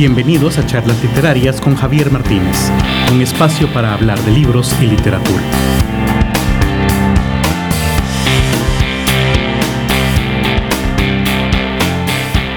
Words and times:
Bienvenidos 0.00 0.56
a 0.56 0.64
Charlas 0.64 1.04
Literarias 1.04 1.60
con 1.60 1.74
Javier 1.74 2.10
Martínez, 2.10 2.72
un 3.12 3.20
espacio 3.20 3.70
para 3.70 3.92
hablar 3.92 4.18
de 4.20 4.30
libros 4.30 4.74
y 4.80 4.86
literatura. 4.86 5.42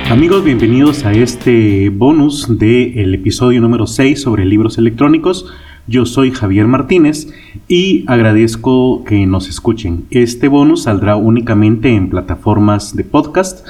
Amigos, 0.09 0.45
bienvenidos 0.45 1.03
a 1.03 1.11
este 1.11 1.89
bonus 1.89 2.47
del 2.57 3.13
episodio 3.13 3.59
número 3.59 3.87
6 3.87 4.21
sobre 4.21 4.45
libros 4.45 4.77
electrónicos. 4.77 5.45
Yo 5.85 6.05
soy 6.05 6.31
Javier 6.31 6.67
Martínez 6.67 7.27
y 7.67 8.05
agradezco 8.07 9.03
que 9.03 9.25
nos 9.25 9.49
escuchen. 9.49 10.05
Este 10.11 10.47
bonus 10.47 10.83
saldrá 10.83 11.17
únicamente 11.17 11.93
en 11.93 12.09
plataformas 12.09 12.95
de 12.95 13.03
podcast 13.03 13.67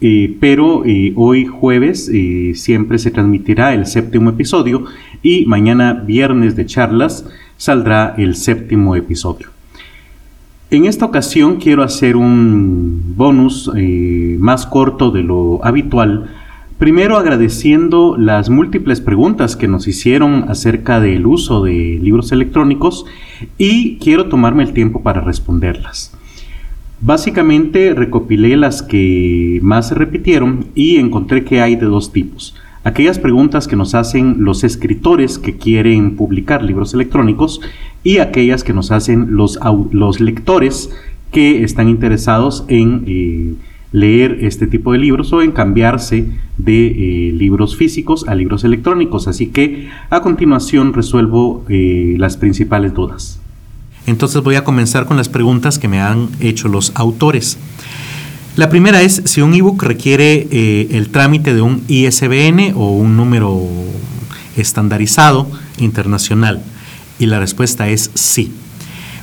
eh, 0.00 0.36
pero 0.40 0.84
eh, 0.84 1.12
hoy 1.16 1.46
jueves 1.46 2.10
eh, 2.12 2.52
siempre 2.54 2.98
se 2.98 3.10
transmitirá 3.10 3.72
el 3.72 3.86
séptimo 3.86 4.30
episodio 4.30 4.84
y 5.22 5.46
mañana 5.46 5.94
viernes 5.94 6.54
de 6.54 6.66
charlas 6.66 7.26
saldrá 7.56 8.14
el 8.18 8.36
séptimo 8.36 8.94
episodio. 8.94 9.48
En 10.70 10.84
esta 10.84 11.06
ocasión 11.06 11.56
quiero 11.56 11.82
hacer 11.82 12.16
un 12.16 13.14
bonus 13.16 13.70
más 14.40 14.66
corto 14.66 15.12
de 15.12 15.22
lo 15.22 15.64
habitual, 15.64 16.28
primero 16.76 17.16
agradeciendo 17.16 18.16
las 18.18 18.50
múltiples 18.50 19.00
preguntas 19.00 19.54
que 19.54 19.68
nos 19.68 19.86
hicieron 19.86 20.46
acerca 20.48 20.98
del 20.98 21.24
uso 21.24 21.62
de 21.62 22.00
libros 22.02 22.32
electrónicos 22.32 23.06
y 23.58 23.98
quiero 23.98 24.26
tomarme 24.26 24.64
el 24.64 24.72
tiempo 24.72 25.02
para 25.04 25.20
responderlas. 25.20 26.15
Básicamente 27.06 27.94
recopilé 27.94 28.56
las 28.56 28.82
que 28.82 29.60
más 29.62 29.90
se 29.90 29.94
repitieron 29.94 30.66
y 30.74 30.96
encontré 30.96 31.44
que 31.44 31.60
hay 31.60 31.76
de 31.76 31.86
dos 31.86 32.12
tipos. 32.12 32.56
Aquellas 32.82 33.20
preguntas 33.20 33.68
que 33.68 33.76
nos 33.76 33.94
hacen 33.94 34.38
los 34.40 34.64
escritores 34.64 35.38
que 35.38 35.56
quieren 35.56 36.16
publicar 36.16 36.64
libros 36.64 36.94
electrónicos 36.94 37.60
y 38.02 38.18
aquellas 38.18 38.64
que 38.64 38.72
nos 38.72 38.90
hacen 38.90 39.36
los, 39.36 39.56
lectores 40.18 40.90
que 41.30 41.62
están 41.62 41.88
interesados 41.88 42.64
en 42.66 43.04
eh, 43.06 43.54
leer 43.92 44.38
este 44.40 44.66
tipo 44.66 44.90
de 44.90 44.98
libros 44.98 45.32
o 45.32 45.42
en 45.42 45.52
cambiarse 45.52 46.26
de 46.58 46.86
eh, 46.88 47.32
libros 47.32 47.76
físicos 47.76 48.26
a 48.26 48.34
libros 48.34 48.64
electrónicos. 48.64 49.28
Así 49.28 49.46
que 49.46 49.90
a 50.10 50.22
continuación 50.22 50.92
resuelvo 50.92 51.64
eh, 51.68 52.16
las 52.18 52.36
principales 52.36 52.94
dudas. 52.94 53.40
Entonces 54.06 54.42
voy 54.42 54.54
a 54.54 54.64
comenzar 54.64 55.06
con 55.06 55.16
las 55.16 55.28
preguntas 55.28 55.78
que 55.78 55.88
me 55.88 56.00
han 56.00 56.28
hecho 56.40 56.68
los 56.68 56.92
autores. 56.94 57.58
La 58.56 58.70
primera 58.70 59.02
es 59.02 59.20
si 59.26 59.42
un 59.42 59.52
ebook 59.52 59.82
requiere 59.82 60.48
eh, 60.50 60.88
el 60.92 61.10
trámite 61.10 61.54
de 61.54 61.60
un 61.60 61.84
ISBN 61.88 62.72
o 62.74 62.92
un 62.92 63.16
número 63.16 63.68
estandarizado 64.56 65.50
internacional. 65.78 66.62
Y 67.18 67.26
la 67.26 67.38
respuesta 67.38 67.88
es 67.88 68.10
sí. 68.14 68.52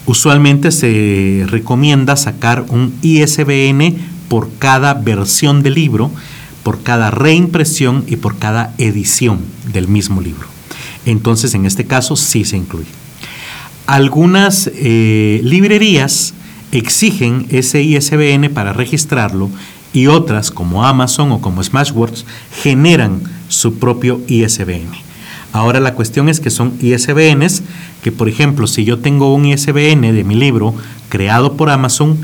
Usualmente 0.06 0.72
se 0.72 1.46
recomienda 1.48 2.16
sacar 2.16 2.66
un 2.70 2.94
ISBN 3.02 3.96
por 4.28 4.50
cada 4.60 4.94
versión 4.94 5.64
del 5.64 5.76
libro, 5.76 6.12
por 6.62 6.84
cada 6.84 7.10
reimpresión 7.10 8.04
y 8.08 8.18
por 8.18 8.38
cada 8.38 8.74
edición 8.78 9.40
del 9.72 9.88
mismo 9.88 10.22
libro. 10.22 10.48
Entonces, 11.06 11.54
en 11.54 11.66
este 11.66 11.86
caso, 11.86 12.16
sí 12.16 12.46
se 12.46 12.58
incluye. 12.58 13.03
Algunas 13.94 14.72
eh, 14.74 15.40
librerías 15.44 16.34
exigen 16.72 17.46
ese 17.52 17.84
ISBN 17.84 18.50
para 18.52 18.74
registrarlo 18.74 19.52
y 19.94 20.08
otras, 20.08 20.50
como 20.50 20.84
Amazon 20.84 21.32
o 21.32 21.42
como 21.42 21.62
Smashwords, 21.62 22.26
generan 22.64 23.22
su 23.50 23.76
propio 23.76 24.20
ISBN. 24.26 24.90
Ahora 25.52 25.80
la 25.80 25.94
cuestión 25.94 26.28
es 26.28 26.40
que 26.40 26.50
son 26.50 26.74
ISBNs 26.82 27.62
que, 28.02 28.12
por 28.12 28.30
ejemplo, 28.30 28.66
si 28.66 28.84
yo 28.84 28.98
tengo 28.98 29.32
un 29.32 29.46
ISBN 29.46 30.02
de 30.02 30.24
mi 30.24 30.34
libro 30.34 30.74
creado 31.10 31.54
por 31.54 31.70
Amazon, 31.70 32.18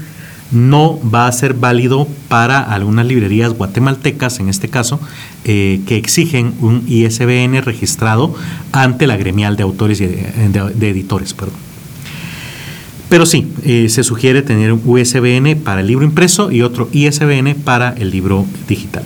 no 0.52 1.00
va 1.14 1.28
a 1.28 1.32
ser 1.32 1.54
válido 1.54 2.08
para 2.28 2.60
algunas 2.60 3.06
librerías 3.06 3.54
guatemaltecas, 3.54 4.40
en 4.40 4.50
este 4.50 4.68
caso, 4.68 5.00
eh, 5.46 5.82
que 5.86 5.98
exigen 5.98 6.54
un 6.62 6.84
ISBN 6.88 7.62
registrado 7.62 8.34
ante 8.72 9.08
la 9.08 9.18
gremial 9.18 9.56
de 9.56 9.64
autores 9.64 10.02
y 10.02 10.08
de, 10.08 10.90
editores. 10.90 11.36
Pero 13.10 13.26
sí, 13.26 13.52
eh, 13.64 13.90
se 13.90 14.04
sugiere 14.04 14.42
tener 14.42 14.72
un 14.72 14.82
USBN 14.86 15.56
para 15.64 15.82
el 15.82 15.88
libro 15.88 16.06
impreso 16.06 16.52
y 16.52 16.62
otro 16.62 16.90
ISBN 16.92 17.56
para 17.56 17.94
el 17.94 18.12
libro 18.12 18.46
digital. 18.68 19.04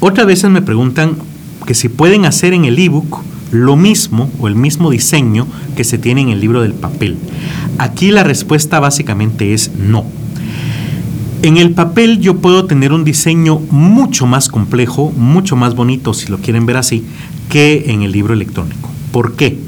Otras 0.00 0.26
veces 0.26 0.50
me 0.50 0.62
preguntan 0.62 1.16
que 1.66 1.74
si 1.74 1.88
pueden 1.88 2.24
hacer 2.24 2.54
en 2.54 2.64
el 2.64 2.78
ebook 2.78 3.22
lo 3.52 3.76
mismo 3.76 4.30
o 4.38 4.48
el 4.48 4.54
mismo 4.54 4.90
diseño 4.90 5.46
que 5.76 5.84
se 5.84 5.98
tiene 5.98 6.20
en 6.20 6.28
el 6.30 6.40
libro 6.40 6.62
del 6.62 6.74
papel. 6.74 7.16
Aquí 7.80 8.10
la 8.10 8.24
respuesta 8.24 8.78
básicamente 8.78 9.54
es 9.54 9.70
no. 9.74 10.04
En 11.40 11.56
el 11.56 11.70
papel 11.70 12.20
yo 12.20 12.36
puedo 12.36 12.66
tener 12.66 12.92
un 12.92 13.04
diseño 13.04 13.58
mucho 13.70 14.26
más 14.26 14.50
complejo, 14.50 15.10
mucho 15.16 15.56
más 15.56 15.74
bonito, 15.74 16.12
si 16.12 16.28
lo 16.28 16.36
quieren 16.36 16.66
ver 16.66 16.76
así, 16.76 17.06
que 17.48 17.84
en 17.86 18.02
el 18.02 18.12
libro 18.12 18.34
electrónico. 18.34 18.90
¿Por 19.12 19.34
qué? 19.34 19.58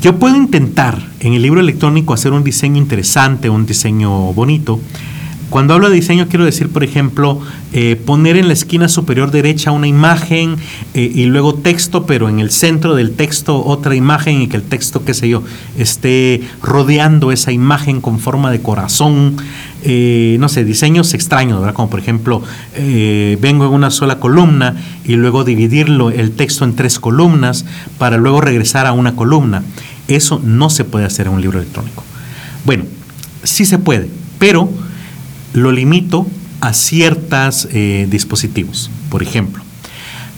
Yo 0.00 0.20
puedo 0.20 0.36
intentar 0.36 1.02
en 1.18 1.32
el 1.32 1.42
libro 1.42 1.58
electrónico 1.58 2.14
hacer 2.14 2.30
un 2.30 2.44
diseño 2.44 2.80
interesante, 2.80 3.50
un 3.50 3.66
diseño 3.66 4.32
bonito, 4.32 4.78
cuando 5.50 5.72
hablo 5.72 5.88
de 5.88 5.96
diseño 5.96 6.28
quiero 6.28 6.44
decir, 6.44 6.68
por 6.68 6.84
ejemplo, 6.84 7.40
eh, 7.72 7.96
poner 7.96 8.36
en 8.36 8.48
la 8.48 8.52
esquina 8.52 8.88
superior 8.88 9.30
derecha 9.30 9.70
una 9.70 9.86
imagen 9.86 10.56
eh, 10.92 11.10
y 11.14 11.24
luego 11.24 11.54
texto, 11.54 12.04
pero 12.04 12.28
en 12.28 12.38
el 12.38 12.50
centro 12.50 12.94
del 12.94 13.12
texto 13.12 13.64
otra 13.64 13.94
imagen 13.94 14.42
y 14.42 14.48
que 14.48 14.56
el 14.56 14.62
texto, 14.62 15.04
qué 15.04 15.14
sé 15.14 15.28
yo, 15.28 15.42
esté 15.78 16.42
rodeando 16.62 17.32
esa 17.32 17.50
imagen 17.50 18.00
con 18.00 18.18
forma 18.18 18.50
de 18.50 18.60
corazón. 18.60 19.36
Eh, 19.84 20.36
no 20.40 20.48
sé, 20.48 20.64
diseños 20.64 21.14
extraños, 21.14 21.60
¿verdad? 21.60 21.74
Como 21.74 21.88
por 21.88 22.00
ejemplo, 22.00 22.42
vengo 22.76 23.66
en 23.66 23.72
una 23.72 23.90
sola 23.90 24.18
columna 24.18 24.76
y 25.04 25.14
luego 25.14 25.44
dividirlo 25.44 26.10
el 26.10 26.32
texto 26.32 26.64
en 26.64 26.74
tres 26.74 26.98
columnas 26.98 27.64
para 27.96 28.18
luego 28.18 28.40
regresar 28.40 28.86
a 28.86 28.92
una 28.92 29.16
columna. 29.16 29.62
Eso 30.08 30.40
no 30.44 30.68
se 30.68 30.84
puede 30.84 31.06
hacer 31.06 31.26
en 31.26 31.34
un 31.34 31.40
libro 31.40 31.58
electrónico. 31.58 32.02
Bueno, 32.64 32.84
sí 33.44 33.64
se 33.64 33.78
puede, 33.78 34.08
pero 34.38 34.68
lo 35.52 35.72
limito 35.72 36.26
a 36.60 36.72
ciertos 36.72 37.68
eh, 37.72 38.06
dispositivos. 38.10 38.90
Por 39.10 39.22
ejemplo, 39.22 39.62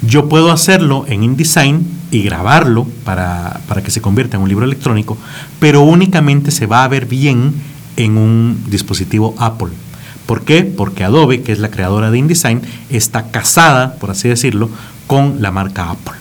yo 0.03 0.29
puedo 0.29 0.51
hacerlo 0.51 1.05
en 1.09 1.23
InDesign 1.23 1.87
y 2.11 2.23
grabarlo 2.23 2.87
para, 3.05 3.61
para, 3.69 3.83
que 3.83 3.91
se 3.91 4.01
convierta 4.01 4.37
en 4.37 4.43
un 4.43 4.49
libro 4.49 4.65
electrónico, 4.65 5.17
pero 5.59 5.83
únicamente 5.83 6.51
se 6.51 6.67
va 6.67 6.85
a 6.85 6.89
ver 6.89 7.07
bien 7.07 7.55
en 7.97 8.17
un 8.17 8.65
dispositivo 8.69 9.35
Apple. 9.39 9.71
¿Por 10.27 10.43
qué? 10.43 10.63
Porque 10.63 11.05
Adobe, 11.05 11.43
que 11.43 11.53
es 11.53 11.59
la 11.59 11.71
creadora 11.71 12.11
de 12.11 12.19
InDesign, 12.19 12.63
está 12.89 13.31
casada, 13.31 13.95
por 13.95 14.11
así 14.11 14.29
decirlo, 14.29 14.71
con 15.07 15.43
la 15.43 15.51
marca 15.51 15.91
Apple. 15.91 16.15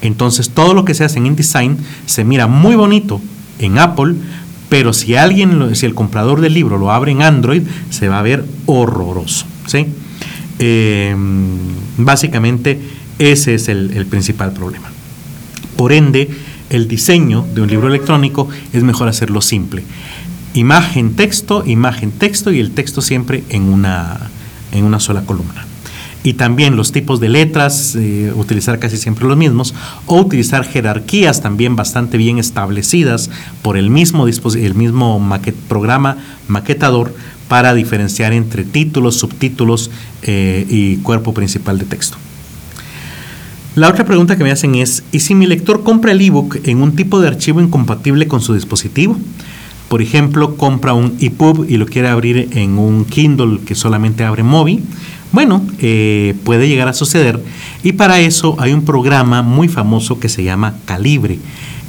Entonces 0.00 0.50
todo 0.50 0.74
lo 0.74 0.84
que 0.84 0.94
se 0.94 1.04
hace 1.04 1.18
en 1.18 1.26
InDesign 1.26 1.76
se 2.06 2.24
mira 2.24 2.46
muy 2.46 2.76
bonito 2.76 3.20
en 3.58 3.78
Apple, 3.78 4.14
pero 4.68 4.92
si 4.92 5.16
alguien, 5.16 5.74
si 5.74 5.86
el 5.86 5.94
comprador 5.94 6.40
del 6.40 6.54
libro 6.54 6.78
lo 6.78 6.92
abre 6.92 7.12
en 7.12 7.22
Android, 7.22 7.62
se 7.90 8.08
va 8.08 8.18
a 8.18 8.22
ver 8.22 8.44
horroroso. 8.66 9.46
¿sí? 9.66 9.86
Em, 10.58 11.58
básicamente 11.96 12.80
ese 13.18 13.54
es 13.54 13.68
el, 13.68 13.92
el 13.94 14.06
principal 14.06 14.52
problema. 14.52 14.88
Por 15.76 15.92
ende, 15.92 16.28
el 16.70 16.88
diseño 16.88 17.46
de 17.54 17.62
un 17.62 17.68
libro 17.68 17.88
electrónico 17.88 18.48
es 18.72 18.82
mejor 18.82 19.08
hacerlo 19.08 19.40
simple. 19.40 19.84
Imagen, 20.54 21.14
texto, 21.14 21.64
imagen, 21.64 22.10
texto 22.10 22.52
y 22.52 22.60
el 22.60 22.72
texto 22.72 23.00
siempre 23.00 23.44
en 23.48 23.62
una, 23.62 24.30
en 24.72 24.84
una 24.84 25.00
sola 25.00 25.22
columna 25.22 25.68
y 26.24 26.34
también 26.34 26.76
los 26.76 26.92
tipos 26.92 27.20
de 27.20 27.28
letras, 27.28 27.94
eh, 27.96 28.32
utilizar 28.34 28.78
casi 28.78 28.96
siempre 28.96 29.26
los 29.26 29.36
mismos, 29.36 29.74
o 30.06 30.20
utilizar 30.20 30.64
jerarquías 30.64 31.40
también 31.40 31.76
bastante 31.76 32.18
bien 32.18 32.38
establecidas 32.38 33.30
por 33.62 33.76
el 33.76 33.90
mismo, 33.90 34.26
el 34.26 34.74
mismo 34.74 35.22
programa 35.68 36.18
maquetador 36.48 37.14
para 37.48 37.74
diferenciar 37.74 38.32
entre 38.32 38.64
títulos, 38.64 39.16
subtítulos 39.16 39.90
eh, 40.22 40.66
y 40.68 40.96
cuerpo 40.98 41.32
principal 41.32 41.78
de 41.78 41.86
texto. 41.86 42.16
La 43.74 43.88
otra 43.88 44.04
pregunta 44.04 44.36
que 44.36 44.44
me 44.44 44.50
hacen 44.50 44.74
es, 44.74 45.04
¿y 45.12 45.20
si 45.20 45.34
mi 45.34 45.46
lector 45.46 45.84
compra 45.84 46.12
el 46.12 46.20
ebook 46.20 46.58
en 46.64 46.82
un 46.82 46.96
tipo 46.96 47.20
de 47.20 47.28
archivo 47.28 47.60
incompatible 47.60 48.26
con 48.26 48.40
su 48.40 48.54
dispositivo? 48.54 49.16
Por 49.88 50.02
ejemplo, 50.02 50.56
compra 50.56 50.92
un 50.92 51.16
EPUB 51.20 51.64
y 51.68 51.76
lo 51.76 51.86
quiere 51.86 52.08
abrir 52.08 52.48
en 52.52 52.78
un 52.78 53.04
Kindle 53.04 53.60
que 53.64 53.74
solamente 53.74 54.24
abre 54.24 54.42
Mobi 54.42 54.82
bueno, 55.30 55.62
eh, 55.78 56.34
puede 56.44 56.68
llegar 56.68 56.88
a 56.88 56.92
suceder 56.92 57.42
y 57.82 57.92
para 57.92 58.20
eso 58.20 58.56
hay 58.58 58.72
un 58.72 58.84
programa 58.84 59.42
muy 59.42 59.68
famoso 59.68 60.18
que 60.18 60.28
se 60.28 60.42
llama 60.42 60.74
Calibre, 60.84 61.38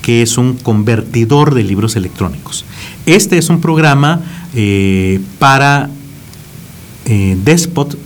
que 0.01 0.21
es 0.21 0.37
un 0.37 0.55
convertidor 0.55 1.53
de 1.53 1.63
libros 1.63 1.95
electrónicos. 1.95 2.65
Este 3.05 3.37
es 3.37 3.49
un 3.49 3.61
programa 3.61 4.21
eh, 4.53 5.21
para 5.39 5.89
eh, 7.05 7.37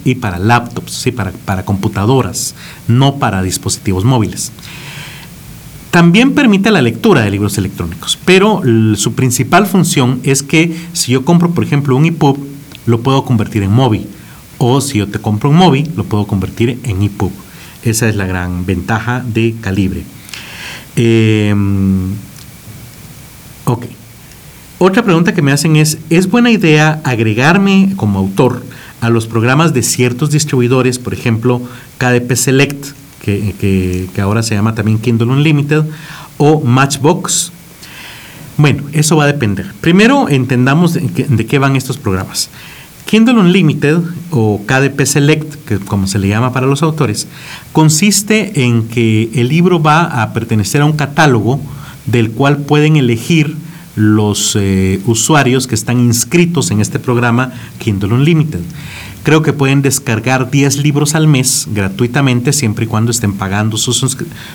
y 0.05 0.15
para 0.15 0.39
laptops, 0.39 0.93
¿sí? 0.93 1.11
para, 1.11 1.31
para 1.31 1.65
computadoras, 1.65 2.55
no 2.87 3.15
para 3.15 3.41
dispositivos 3.41 4.05
móviles. 4.05 4.51
También 5.91 6.33
permite 6.33 6.71
la 6.71 6.81
lectura 6.81 7.21
de 7.21 7.29
libros 7.29 7.57
electrónicos, 7.57 8.17
pero 8.25 8.61
su 8.95 9.13
principal 9.13 9.67
función 9.67 10.21
es 10.23 10.41
que 10.41 10.75
si 10.93 11.11
yo 11.11 11.23
compro, 11.25 11.51
por 11.51 11.63
ejemplo, 11.63 11.95
un 11.95 12.05
EPUB, 12.05 12.37
lo 12.85 13.01
puedo 13.01 13.25
convertir 13.25 13.61
en 13.61 13.71
móvil. 13.71 14.07
O 14.65 14.79
si 14.79 14.99
yo 14.99 15.09
te 15.09 15.19
compro 15.19 15.49
un 15.49 15.57
móvil, 15.57 15.91
lo 15.97 16.05
puedo 16.05 16.25
convertir 16.25 16.79
en 16.83 17.03
EPUB. 17.03 17.33
Esa 17.83 18.07
es 18.07 18.15
la 18.15 18.25
gran 18.25 18.65
ventaja 18.65 19.21
de 19.21 19.55
Calibre. 19.59 20.05
Em, 20.95 22.13
ok. 23.65 23.85
Otra 24.79 25.03
pregunta 25.03 25.33
que 25.33 25.41
me 25.41 25.51
hacen 25.51 25.75
es, 25.75 25.97
¿es 26.09 26.29
buena 26.29 26.49
idea 26.49 27.01
agregarme 27.03 27.91
como 27.97 28.19
autor 28.19 28.63
a 29.01 29.09
los 29.09 29.27
programas 29.27 29.73
de 29.73 29.83
ciertos 29.83 30.31
distribuidores, 30.31 30.97
por 30.97 31.13
ejemplo, 31.13 31.61
KDP 31.97 32.33
Select, 32.37 32.85
que, 33.21 34.07
ahora 34.21 34.43
se 34.43 34.55
llama 34.55 34.75
también 34.75 34.97
Kindle 34.97 35.27
Unlimited, 35.27 35.83
o 36.37 36.61
Matchbox? 36.61 37.51
Bueno, 38.55 38.83
eso 38.93 39.17
va 39.17 39.25
a 39.25 39.27
depender. 39.27 39.73
Primero 39.81 40.29
entendamos 40.29 40.93
de 40.93 41.45
qué 41.45 41.59
van 41.59 41.75
estos 41.75 41.97
programas. 41.97 42.49
Kindle 43.13 43.41
Unlimited 43.41 43.99
o 44.31 44.59
KDP 44.65 45.05
Select, 45.05 45.53
que 45.67 45.77
como 45.77 46.07
se 46.07 46.17
le 46.17 46.29
llama 46.29 46.51
para 46.51 46.65
los 46.65 46.81
autores, 46.81 47.27
consiste 47.71 48.63
en 48.65 48.87
que 48.87 49.29
el 49.35 49.49
libro 49.49 49.79
va 49.79 50.23
a 50.23 50.33
pertenecer 50.33 50.81
a 50.81 50.85
un 50.85 50.93
catálogo 50.93 51.59
del 52.07 52.31
cual 52.31 52.57
pueden 52.57 52.95
elegir 52.95 53.55
los 53.95 54.57
eh, 54.59 54.99
usuarios 55.05 55.67
que 55.67 55.75
están 55.75 55.99
inscritos 55.99 56.71
en 56.71 56.81
este 56.81 56.97
programa 56.97 57.53
Kindle 57.77 58.15
Unlimited. 58.15 58.61
Creo 59.21 59.43
que 59.43 59.53
pueden 59.53 59.83
descargar 59.83 60.49
10 60.49 60.77
libros 60.77 61.13
al 61.13 61.27
mes 61.27 61.67
gratuitamente 61.71 62.51
siempre 62.51 62.85
y 62.85 62.87
cuando 62.87 63.11
estén 63.11 63.33
pagando 63.33 63.77
su, 63.77 63.93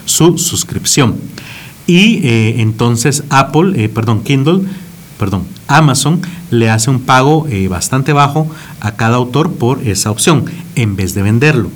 suscripción. 0.09 1.15
Y 1.87 2.27
eh, 2.27 2.61
entonces 2.61 3.23
Apple, 3.31 3.85
eh, 3.85 3.89
perdón, 3.89 4.25
Kindle, 4.25 4.63
perdón, 5.19 5.44
Amazon 5.67 6.20
le 6.50 6.70
hace 6.70 6.91
un 6.91 7.00
pago 7.00 7.47
bastante 7.69 8.12
bajo 8.12 8.49
a 8.81 8.93
cada 8.93 9.17
autor 9.17 9.53
por 9.53 9.87
esa 9.87 10.11
opción 10.11 10.44
en 10.76 10.97
vez 10.97 11.15
de 11.15 11.23
venderlo. 11.23 11.70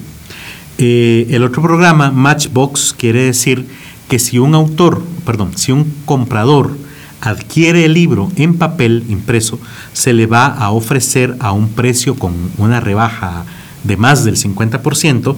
el 0.78 1.42
otro 1.42 1.62
programa, 1.62 2.10
Matchbox, 2.10 2.94
quiere 2.96 3.24
decir 3.24 3.66
que 4.08 4.18
si 4.18 4.38
un 4.38 4.54
autor, 4.54 5.02
perdón, 5.24 5.52
si 5.56 5.72
un 5.72 5.92
comprador 6.04 6.76
adquiere 7.22 7.84
el 7.84 7.94
libro 7.94 8.30
en 8.36 8.58
papel 8.58 9.04
impreso, 9.08 9.58
se 9.92 10.12
le 10.12 10.26
va 10.26 10.46
a 10.46 10.70
ofrecer 10.70 11.36
a 11.38 11.52
un 11.52 11.68
precio 11.68 12.16
con 12.16 12.34
una 12.58 12.80
rebaja 12.80 13.44
de 13.84 13.96
más 13.96 14.24
del 14.24 14.36
50% 14.36 15.36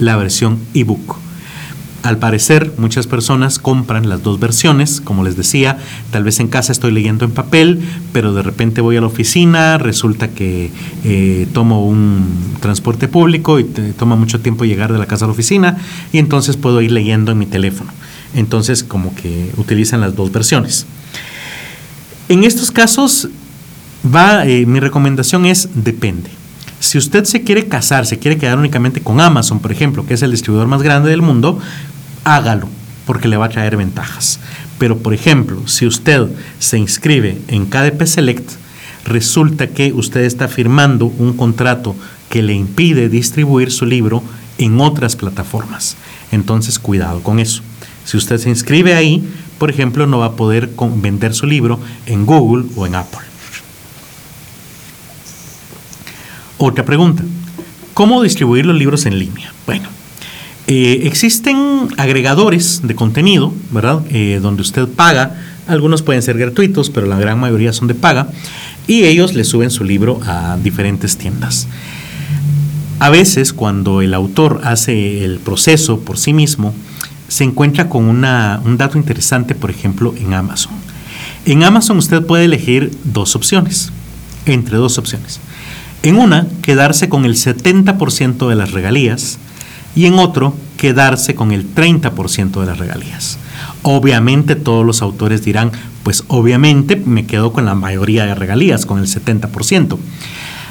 la 0.00 0.16
versión 0.16 0.58
ebook. 0.74 1.16
Al 2.02 2.16
parecer, 2.16 2.72
muchas 2.78 3.06
personas 3.06 3.58
compran 3.58 4.08
las 4.08 4.22
dos 4.22 4.40
versiones, 4.40 5.02
como 5.02 5.22
les 5.22 5.36
decía, 5.36 5.76
tal 6.10 6.24
vez 6.24 6.40
en 6.40 6.48
casa 6.48 6.72
estoy 6.72 6.92
leyendo 6.92 7.26
en 7.26 7.30
papel, 7.30 7.82
pero 8.14 8.32
de 8.32 8.42
repente 8.42 8.80
voy 8.80 8.96
a 8.96 9.02
la 9.02 9.06
oficina, 9.06 9.76
resulta 9.76 10.28
que 10.28 10.70
eh, 11.04 11.46
tomo 11.52 11.86
un 11.86 12.56
transporte 12.60 13.06
público 13.06 13.60
y 13.60 13.64
toma 13.98 14.16
mucho 14.16 14.40
tiempo 14.40 14.64
llegar 14.64 14.92
de 14.94 14.98
la 14.98 15.04
casa 15.04 15.26
a 15.26 15.28
la 15.28 15.32
oficina 15.32 15.76
y 16.10 16.18
entonces 16.18 16.56
puedo 16.56 16.80
ir 16.80 16.90
leyendo 16.90 17.32
en 17.32 17.38
mi 17.38 17.46
teléfono. 17.46 17.92
Entonces, 18.34 18.82
como 18.82 19.14
que 19.14 19.50
utilizan 19.58 20.00
las 20.00 20.16
dos 20.16 20.32
versiones. 20.32 20.86
En 22.30 22.44
estos 22.44 22.70
casos, 22.70 23.28
va, 24.02 24.46
eh, 24.46 24.64
mi 24.64 24.80
recomendación 24.80 25.44
es 25.44 25.68
depende. 25.74 26.39
Si 26.80 26.96
usted 26.96 27.24
se 27.24 27.42
quiere 27.42 27.68
casar, 27.68 28.06
se 28.06 28.18
quiere 28.18 28.38
quedar 28.38 28.58
únicamente 28.58 29.02
con 29.02 29.20
Amazon, 29.20 29.60
por 29.60 29.70
ejemplo, 29.70 30.06
que 30.06 30.14
es 30.14 30.22
el 30.22 30.30
distribuidor 30.30 30.66
más 30.66 30.82
grande 30.82 31.10
del 31.10 31.20
mundo, 31.20 31.58
hágalo, 32.24 32.68
porque 33.04 33.28
le 33.28 33.36
va 33.36 33.46
a 33.46 33.50
traer 33.50 33.76
ventajas. 33.76 34.40
Pero, 34.78 34.96
por 34.96 35.12
ejemplo, 35.12 35.68
si 35.68 35.86
usted 35.86 36.26
se 36.58 36.78
inscribe 36.78 37.38
en 37.48 37.66
KDP 37.66 38.06
Select, 38.06 38.50
resulta 39.04 39.66
que 39.66 39.92
usted 39.92 40.22
está 40.22 40.48
firmando 40.48 41.04
un 41.04 41.34
contrato 41.34 41.94
que 42.30 42.42
le 42.42 42.54
impide 42.54 43.10
distribuir 43.10 43.70
su 43.70 43.84
libro 43.84 44.22
en 44.56 44.80
otras 44.80 45.16
plataformas. 45.16 45.96
Entonces, 46.32 46.78
cuidado 46.78 47.22
con 47.22 47.40
eso. 47.40 47.62
Si 48.06 48.16
usted 48.16 48.38
se 48.38 48.48
inscribe 48.48 48.94
ahí, 48.94 49.22
por 49.58 49.68
ejemplo, 49.68 50.06
no 50.06 50.18
va 50.18 50.26
a 50.26 50.32
poder 50.32 50.70
vender 50.96 51.34
su 51.34 51.44
libro 51.44 51.78
en 52.06 52.24
Google 52.24 52.64
o 52.74 52.86
en 52.86 52.94
Apple. 52.94 53.29
Otra 56.62 56.84
pregunta. 56.84 57.24
¿Cómo 57.94 58.22
distribuir 58.22 58.66
los 58.66 58.76
libros 58.76 59.06
en 59.06 59.18
línea? 59.18 59.50
Bueno, 59.64 59.88
eh, 60.66 61.00
existen 61.04 61.88
agregadores 61.96 62.82
de 62.84 62.94
contenido, 62.94 63.54
¿verdad? 63.70 64.02
Eh, 64.10 64.40
donde 64.42 64.60
usted 64.60 64.86
paga. 64.86 65.40
Algunos 65.66 66.02
pueden 66.02 66.20
ser 66.20 66.36
gratuitos, 66.36 66.90
pero 66.90 67.06
la 67.06 67.18
gran 67.18 67.40
mayoría 67.40 67.72
son 67.72 67.88
de 67.88 67.94
paga. 67.94 68.28
Y 68.86 69.04
ellos 69.04 69.32
le 69.32 69.44
suben 69.44 69.70
su 69.70 69.84
libro 69.84 70.20
a 70.26 70.58
diferentes 70.62 71.16
tiendas. 71.16 71.66
A 72.98 73.08
veces, 73.08 73.54
cuando 73.54 74.02
el 74.02 74.12
autor 74.12 74.60
hace 74.62 75.24
el 75.24 75.38
proceso 75.38 76.00
por 76.00 76.18
sí 76.18 76.34
mismo, 76.34 76.74
se 77.28 77.44
encuentra 77.44 77.88
con 77.88 78.04
un 78.04 78.76
dato 78.76 78.98
interesante, 78.98 79.54
por 79.54 79.70
ejemplo, 79.70 80.14
en 80.14 80.34
Amazon. 80.34 80.74
En 81.46 81.64
Amazon 81.64 81.96
usted 81.96 82.22
puede 82.22 82.44
elegir 82.44 82.90
dos 83.04 83.34
opciones, 83.34 83.90
entre 84.44 84.76
dos 84.76 84.98
opciones. 84.98 85.40
En 86.02 86.16
una, 86.16 86.46
quedarse 86.62 87.08
con 87.08 87.24
el 87.24 87.34
70% 87.34 88.48
de 88.48 88.54
las 88.54 88.72
regalías 88.72 89.38
y 89.94 90.06
en 90.06 90.14
otro, 90.14 90.54
quedarse 90.78 91.34
con 91.34 91.52
el 91.52 91.74
30% 91.74 92.60
de 92.60 92.66
las 92.66 92.78
regalías. 92.78 93.38
Obviamente 93.82 94.56
todos 94.56 94.86
los 94.86 95.02
autores 95.02 95.44
dirán, 95.44 95.72
pues 96.02 96.24
obviamente 96.28 96.96
me 96.96 97.26
quedo 97.26 97.52
con 97.52 97.66
la 97.66 97.74
mayoría 97.74 98.24
de 98.24 98.34
regalías, 98.34 98.86
con 98.86 98.98
el 98.98 99.06
70%. 99.06 99.98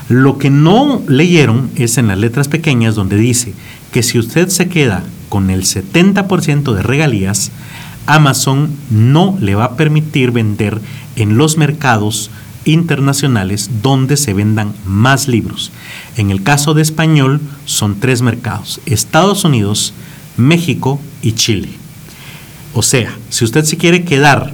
Lo 0.09 0.39
que 0.39 0.49
no 0.49 1.03
leyeron 1.07 1.69
es 1.75 1.99
en 1.99 2.07
las 2.07 2.17
letras 2.17 2.47
pequeñas 2.47 2.95
donde 2.95 3.17
dice 3.17 3.53
que 3.91 4.01
si 4.01 4.17
usted 4.17 4.49
se 4.49 4.67
queda 4.67 5.03
con 5.29 5.51
el 5.51 5.63
70% 5.63 6.73
de 6.73 6.81
regalías, 6.81 7.51
Amazon 8.07 8.71
no 8.89 9.37
le 9.39 9.53
va 9.53 9.65
a 9.65 9.77
permitir 9.77 10.31
vender 10.31 10.81
en 11.15 11.37
los 11.37 11.57
mercados 11.57 12.31
internacionales 12.65 13.69
donde 13.81 14.17
se 14.17 14.33
vendan 14.33 14.73
más 14.85 15.27
libros. 15.27 15.71
En 16.17 16.31
el 16.31 16.43
caso 16.43 16.73
de 16.73 16.81
español 16.81 17.41
son 17.65 17.99
tres 17.99 18.21
mercados, 18.21 18.81
Estados 18.85 19.43
Unidos, 19.43 19.93
México 20.37 20.99
y 21.21 21.33
Chile. 21.33 21.69
O 22.73 22.81
sea, 22.81 23.15
si 23.29 23.45
usted 23.45 23.63
se 23.65 23.77
quiere 23.77 24.03
quedar 24.03 24.53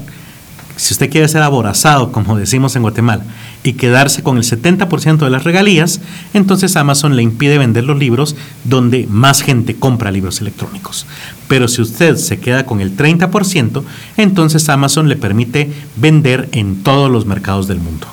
si 0.77 0.93
usted 0.93 1.09
quiere 1.09 1.27
ser 1.27 1.41
aborazado, 1.41 2.11
como 2.11 2.37
decimos 2.37 2.75
en 2.75 2.81
Guatemala, 2.81 3.23
y 3.63 3.73
quedarse 3.73 4.21
con 4.21 4.37
el 4.37 4.43
70% 4.43 5.17
de 5.17 5.29
las 5.29 5.43
regalías, 5.43 6.01
entonces 6.33 6.75
Amazon 6.75 7.15
le 7.15 7.23
impide 7.23 7.57
vender 7.57 7.83
los 7.85 7.97
libros 7.97 8.35
donde 8.63 9.07
más 9.09 9.41
gente 9.41 9.75
compra 9.75 10.11
libros 10.11 10.41
electrónicos. 10.41 11.07
Pero 11.47 11.67
si 11.67 11.81
usted 11.81 12.15
se 12.15 12.39
queda 12.39 12.65
con 12.65 12.81
el 12.81 12.95
30%, 12.95 13.83
entonces 14.17 14.67
Amazon 14.69 15.09
le 15.09 15.15
permite 15.15 15.71
vender 15.95 16.49
en 16.51 16.83
todos 16.83 17.11
los 17.11 17.25
mercados 17.25 17.67
del 17.67 17.79
mundo. 17.79 18.07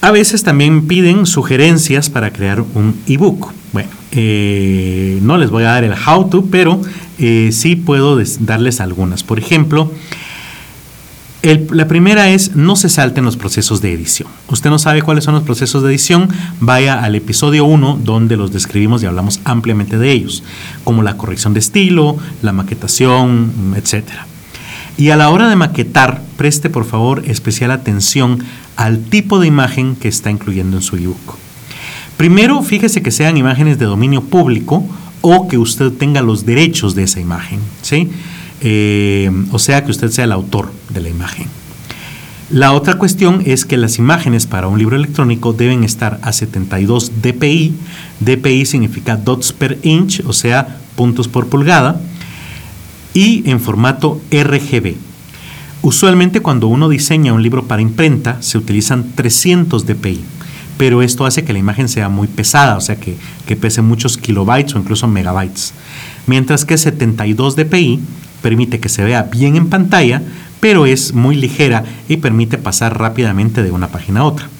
A 0.00 0.10
veces 0.10 0.42
también 0.42 0.86
piden 0.86 1.24
sugerencias 1.24 2.10
para 2.10 2.30
crear 2.30 2.60
un 2.60 2.94
ebook. 3.06 3.52
Bueno, 3.72 3.88
eh, 4.12 5.18
no 5.22 5.38
les 5.38 5.48
voy 5.48 5.62
a 5.64 5.68
dar 5.68 5.84
el 5.84 5.94
how 5.94 6.28
to, 6.28 6.44
pero 6.50 6.80
eh, 7.18 7.48
sí 7.52 7.74
puedo 7.74 8.20
darles 8.40 8.80
algunas. 8.80 9.22
Por 9.22 9.38
ejemplo, 9.38 9.90
la 11.44 11.86
primera 11.86 12.30
es 12.30 12.56
no 12.56 12.74
se 12.74 12.88
salten 12.88 13.24
los 13.24 13.36
procesos 13.36 13.82
de 13.82 13.92
edición. 13.92 14.28
Usted 14.48 14.70
no 14.70 14.78
sabe 14.78 15.02
cuáles 15.02 15.24
son 15.24 15.34
los 15.34 15.42
procesos 15.42 15.82
de 15.82 15.90
edición, 15.90 16.28
vaya 16.60 17.02
al 17.02 17.14
episodio 17.16 17.66
1 17.66 18.00
donde 18.02 18.36
los 18.36 18.50
describimos 18.50 19.02
y 19.02 19.06
hablamos 19.06 19.40
ampliamente 19.44 19.98
de 19.98 20.10
ellos, 20.12 20.42
como 20.84 21.02
la 21.02 21.16
corrección 21.18 21.52
de 21.52 21.60
estilo, 21.60 22.16
la 22.40 22.52
maquetación, 22.52 23.74
etc. 23.76 24.04
Y 24.96 25.10
a 25.10 25.16
la 25.16 25.28
hora 25.28 25.48
de 25.48 25.56
maquetar, 25.56 26.22
preste 26.38 26.70
por 26.70 26.86
favor 26.86 27.22
especial 27.26 27.72
atención 27.72 28.38
al 28.76 29.00
tipo 29.00 29.38
de 29.38 29.46
imagen 29.46 29.96
que 29.96 30.08
está 30.08 30.30
incluyendo 30.30 30.78
en 30.78 30.82
su 30.82 30.96
ebook. 30.96 31.36
Primero, 32.16 32.62
fíjese 32.62 33.02
que 33.02 33.10
sean 33.10 33.36
imágenes 33.36 33.78
de 33.78 33.84
dominio 33.84 34.22
público 34.22 34.84
o 35.20 35.48
que 35.48 35.58
usted 35.58 35.92
tenga 35.92 36.22
los 36.22 36.46
derechos 36.46 36.94
de 36.94 37.02
esa 37.02 37.20
imagen, 37.20 37.60
¿sí? 37.82 38.10
Eh, 38.66 39.30
o 39.52 39.58
sea, 39.58 39.84
que 39.84 39.90
usted 39.90 40.10
sea 40.10 40.24
el 40.24 40.32
autor 40.32 40.72
de 40.88 41.02
la 41.02 41.10
imagen. 41.10 41.46
La 42.50 42.72
otra 42.72 42.98
cuestión 42.98 43.42
es 43.44 43.64
que 43.64 43.76
las 43.76 43.98
imágenes 43.98 44.46
para 44.46 44.68
un 44.68 44.78
libro 44.78 44.96
electrónico 44.96 45.52
deben 45.52 45.84
estar 45.84 46.18
a 46.22 46.32
72 46.32 47.22
dpi. 47.22 47.74
dpi 48.20 48.64
significa 48.64 49.16
dots 49.16 49.52
per 49.52 49.78
inch, 49.82 50.22
o 50.26 50.32
sea, 50.32 50.78
puntos 50.96 51.28
por 51.28 51.48
pulgada, 51.48 52.00
y 53.12 53.48
en 53.50 53.60
formato 53.60 54.20
RGB. 54.30 54.94
Usualmente 55.82 56.40
cuando 56.40 56.68
uno 56.68 56.88
diseña 56.88 57.34
un 57.34 57.42
libro 57.42 57.64
para 57.64 57.82
imprenta 57.82 58.40
se 58.40 58.56
utilizan 58.56 59.12
300 59.14 59.86
dpi 59.86 60.24
pero 60.76 61.02
esto 61.02 61.24
hace 61.24 61.44
que 61.44 61.52
la 61.52 61.58
imagen 61.58 61.88
sea 61.88 62.08
muy 62.08 62.26
pesada, 62.26 62.76
o 62.76 62.80
sea 62.80 62.96
que, 62.96 63.16
que 63.46 63.56
pese 63.56 63.82
muchos 63.82 64.18
kilobytes 64.18 64.74
o 64.74 64.78
incluso 64.78 65.06
megabytes. 65.06 65.72
Mientras 66.26 66.64
que 66.64 66.76
72 66.76 67.56
dpi 67.56 68.00
permite 68.44 68.78
que 68.78 68.90
se 68.90 69.02
vea 69.02 69.22
bien 69.22 69.56
en 69.56 69.70
pantalla, 69.70 70.20
pero 70.60 70.84
es 70.84 71.14
muy 71.14 71.34
ligera 71.34 71.82
y 72.10 72.18
permite 72.18 72.58
pasar 72.58 72.98
rápidamente 72.98 73.62
de 73.62 73.70
una 73.70 73.88
página 73.88 74.20
a 74.20 74.24
otra. 74.24 74.50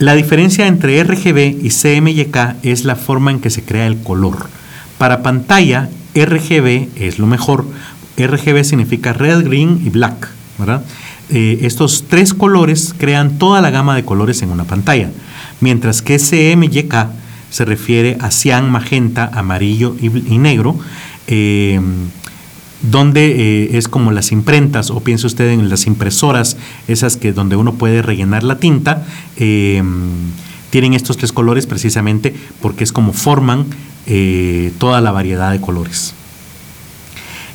La 0.00 0.16
diferencia 0.16 0.66
entre 0.66 1.00
RGB 1.04 1.62
y 1.62 1.68
CMYK 1.68 2.56
es 2.64 2.84
la 2.84 2.96
forma 2.96 3.30
en 3.30 3.38
que 3.38 3.50
se 3.50 3.62
crea 3.62 3.86
el 3.86 4.02
color. 4.02 4.48
Para 4.98 5.22
pantalla, 5.22 5.90
RGB 6.16 6.88
es 6.96 7.20
lo 7.20 7.28
mejor. 7.28 7.66
RGB 8.18 8.64
significa 8.64 9.12
red, 9.12 9.44
green 9.44 9.80
y 9.86 9.90
black. 9.90 10.28
Eh, 11.30 11.60
estos 11.62 12.06
tres 12.08 12.34
colores 12.34 12.96
crean 12.98 13.38
toda 13.38 13.60
la 13.60 13.70
gama 13.70 13.94
de 13.94 14.04
colores 14.04 14.42
en 14.42 14.50
una 14.50 14.64
pantalla, 14.64 15.08
mientras 15.60 16.02
que 16.02 16.18
CMYK 16.18 16.94
se 17.48 17.64
refiere 17.64 18.18
a 18.20 18.32
cian, 18.32 18.72
magenta, 18.72 19.30
amarillo 19.32 19.94
y, 20.00 20.38
negro. 20.38 20.76
Eh, 21.28 21.80
donde 22.82 23.64
eh, 23.64 23.78
es 23.78 23.88
como 23.88 24.10
las 24.10 24.32
imprentas, 24.32 24.90
o 24.90 25.00
piense 25.00 25.26
usted 25.26 25.50
en 25.50 25.68
las 25.68 25.86
impresoras, 25.86 26.56
esas 26.88 27.16
que 27.16 27.32
donde 27.32 27.56
uno 27.56 27.74
puede 27.74 28.02
rellenar 28.02 28.42
la 28.42 28.58
tinta, 28.58 29.06
em, 29.36 30.10
tienen 30.70 30.94
estos 30.94 31.16
tres 31.16 31.32
colores 31.32 31.66
precisamente 31.66 32.34
porque 32.60 32.84
es 32.84 32.92
como 32.92 33.12
forman 33.12 33.66
eh, 34.06 34.72
toda 34.78 35.00
la 35.00 35.12
variedad 35.12 35.52
de 35.52 35.60
colores. 35.60 36.14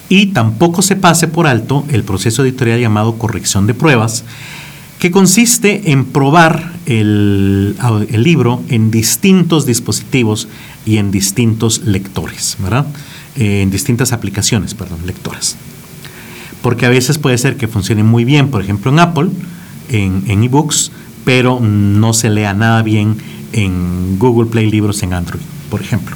Y 0.10 0.28
tampoco 0.28 0.82
se 0.82 0.96
pase 0.96 1.28
por 1.28 1.48
alto 1.48 1.84
el 1.90 2.04
proceso 2.04 2.44
editorial 2.44 2.80
llamado 2.80 3.18
corrección 3.18 3.68
de 3.68 3.74
pruebas, 3.74 4.24
que 5.00 5.12
consiste 5.12 5.92
en 5.92 6.06
probar 6.06 6.74
el, 6.86 7.76
el 8.10 8.24
libro 8.24 8.64
en 8.70 8.90
distintos 8.90 9.66
dispositivos 9.66 10.48
y 10.86 10.98
en 10.98 11.12
distintos 11.12 11.82
lectores, 11.84 12.56
¿verdad? 12.60 12.88
En 13.38 13.70
distintas 13.70 14.14
aplicaciones, 14.14 14.74
perdón, 14.74 15.00
lectoras. 15.06 15.56
Porque 16.62 16.86
a 16.86 16.90
veces 16.90 17.18
puede 17.20 17.38
ser 17.38 17.56
que 17.56 17.68
funcione 17.68 18.04
muy 18.04 18.26
bien, 18.26 18.50
por 18.50 18.62
ejemplo, 18.62 18.92
en 18.92 19.00
Apple, 19.00 19.30
en 19.90 20.44
ebooks, 20.44 20.92
pero 21.24 21.60
no 21.60 22.14
se 22.14 22.30
lea 22.30 22.54
nada 22.54 22.82
bien 22.82 23.18
en 23.54 24.18
Google 24.18 24.50
Play 24.50 24.70
Libros 24.70 25.04
en 25.04 25.14
Android, 25.14 25.42
por 25.70 25.82
ejemplo. 25.82 26.16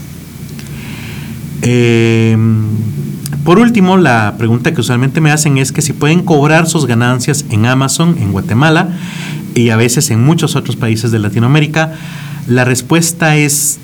Em, 1.61 2.65
por 3.43 3.59
último, 3.59 3.97
la 3.97 4.35
pregunta 4.37 4.73
que 4.73 4.81
usualmente 4.81 5.21
me 5.21 5.31
hacen 5.31 5.57
es 5.57 5.71
que 5.71 5.81
si 5.81 5.93
pueden 5.93 6.23
cobrar 6.23 6.67
sus 6.67 6.85
ganancias 6.85 7.45
en 7.49 7.65
Amazon, 7.65 8.17
en 8.19 8.31
Guatemala 8.31 8.89
y 9.53 9.69
a 9.69 9.75
veces 9.75 10.09
en 10.11 10.23
muchos 10.23 10.55
otros 10.55 10.75
países 10.75 11.11
de 11.11 11.19
Latinoamérica. 11.19 11.93
La 12.47 12.65
respuesta 12.65 13.37
es 13.37 13.79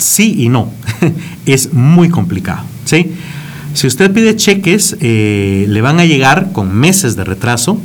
sí 0.00 0.34
y 0.38 0.48
no. 0.48 0.70
es 1.46 1.72
muy 1.72 2.08
complicado. 2.08 2.62
¿sí? 2.84 3.12
Si 3.74 3.86
usted 3.86 4.12
pide 4.12 4.34
cheques, 4.34 4.96
eh, 5.00 5.66
le 5.68 5.80
van 5.80 6.00
a 6.00 6.04
llegar 6.04 6.52
con 6.52 6.74
meses 6.74 7.16
de 7.16 7.24
retraso. 7.24 7.80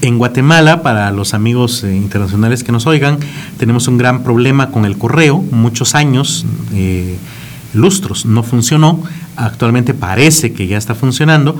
En 0.00 0.18
Guatemala, 0.18 0.82
para 0.82 1.10
los 1.12 1.34
amigos 1.34 1.84
eh, 1.84 1.94
internacionales 1.94 2.64
que 2.64 2.72
nos 2.72 2.86
oigan, 2.86 3.18
tenemos 3.58 3.88
un 3.88 3.98
gran 3.98 4.22
problema 4.22 4.70
con 4.70 4.84
el 4.84 4.96
correo. 4.96 5.38
Muchos 5.50 5.94
años, 5.94 6.46
eh, 6.72 7.16
lustros, 7.74 8.26
no 8.26 8.42
funcionó. 8.42 9.02
Actualmente 9.36 9.94
parece 9.94 10.52
que 10.52 10.66
ya 10.66 10.78
está 10.78 10.94
funcionando. 10.94 11.58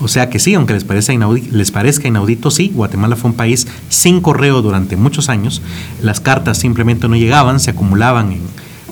O 0.00 0.08
sea 0.08 0.28
que 0.28 0.38
sí, 0.38 0.54
aunque 0.54 0.74
les, 0.74 0.84
parezca 0.84 1.12
inaudito, 1.12 1.56
les 1.56 1.70
parezca 1.70 2.06
inaudito, 2.06 2.50
sí, 2.50 2.70
Guatemala 2.74 3.16
fue 3.16 3.30
un 3.30 3.36
país 3.36 3.66
sin 3.88 4.20
correo 4.20 4.60
durante 4.60 4.96
muchos 4.96 5.30
años. 5.30 5.62
Las 6.02 6.20
cartas 6.20 6.58
simplemente 6.58 7.08
no 7.08 7.16
llegaban, 7.16 7.60
se 7.60 7.70
acumulaban 7.70 8.32
en, 8.32 8.40